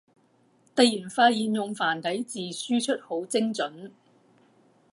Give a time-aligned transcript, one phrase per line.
[0.75, 3.91] 突然發現用繁體字輸出好精准